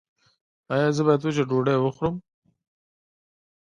[0.73, 2.15] ایا زه باید وچه ډوډۍ وخورم؟